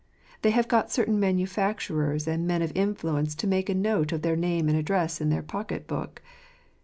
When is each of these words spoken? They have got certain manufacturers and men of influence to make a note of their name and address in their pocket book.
They 0.41 0.49
have 0.49 0.67
got 0.67 0.89
certain 0.91 1.19
manufacturers 1.19 2.27
and 2.27 2.47
men 2.47 2.63
of 2.63 2.71
influence 2.73 3.35
to 3.35 3.45
make 3.45 3.69
a 3.69 3.75
note 3.75 4.11
of 4.11 4.23
their 4.23 4.35
name 4.35 4.67
and 4.67 4.75
address 4.75 5.21
in 5.21 5.29
their 5.29 5.43
pocket 5.43 5.85
book. 5.85 6.23